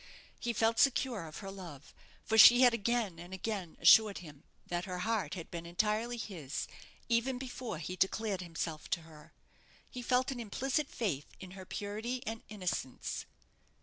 He 0.39 0.51
felt 0.51 0.79
secure 0.79 1.27
of 1.27 1.37
her 1.45 1.51
love, 1.51 1.93
for 2.23 2.35
she 2.35 2.61
had 2.61 2.73
again 2.73 3.19
and 3.19 3.35
again 3.35 3.77
assured 3.79 4.17
him 4.17 4.43
that 4.65 4.85
her 4.85 4.97
heart 5.05 5.35
had 5.35 5.51
been 5.51 5.67
entirely 5.67 6.17
his 6.17 6.67
even 7.07 7.37
before 7.37 7.77
he 7.77 7.95
declared 7.95 8.41
himself 8.41 8.89
to 8.89 9.01
her. 9.01 9.31
He 9.91 10.01
felt 10.01 10.31
an 10.31 10.39
implicit 10.39 10.89
faith 10.89 11.27
in 11.39 11.51
her 11.51 11.67
purity 11.67 12.25
and 12.25 12.41
innocence. 12.49 13.27